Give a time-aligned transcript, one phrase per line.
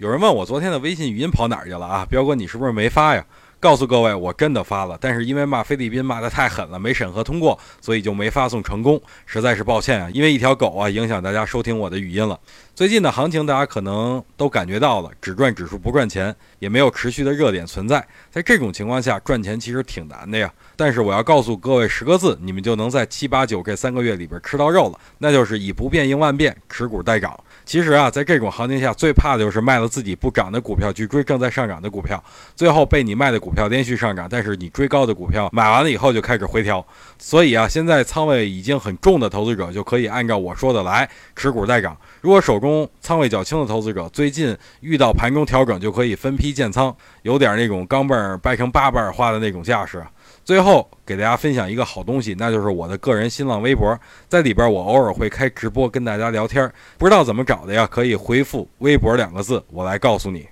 [0.00, 2.06] 有人问我昨天的微信语音跑哪儿去了啊？
[2.08, 3.22] 彪哥，你是不是没发呀？
[3.60, 10.08] 告诉各位，我真的发了，但是因为骂菲律宾骂得太狠了，没审核通过，所以就没发送成功，实在是抱歉啊！
[10.14, 12.40] 因为一条狗啊，影响大家收听我的语音了。
[12.74, 18.02] 最近的行情，大家可能都感觉到了，只赚指数不赚钱，也没有持续的热点存在。
[18.30, 20.50] 在这种情况下，赚钱其实挺难的呀。
[20.74, 27.38] 但是我要告诉各位十个字，你们就能在七八九这三个月里边吃到肉了，那就是以不变应万变，持股待涨。
[27.66, 32.22] 其实啊，在这种行情下，最怕的就是卖了自己不涨的股票去追正在上涨的股票，
[32.56, 36.86] 最后被你卖的股股票连续上涨，但是你追高的股票买完了以后就开始回调。
[37.18, 41.96] 所以啊，现在仓位已经很重的投资者就可以按照我说的来持股待涨。
[42.20, 50.00] 如果手中仓位较轻的投资者，最近遇到盘中调整，就可以分批建仓，有点那种钢镚掰成八瓣花的那种架势。
[50.44, 53.98] 最后给大家分享一个好东西，那就是我的个人新浪微博，
[54.28, 57.84] 在里边我偶尔会开直播跟大家聊天，不知道怎么找的呀？
[57.84, 60.46] 可以回复“微博”两个字，我来告诉你。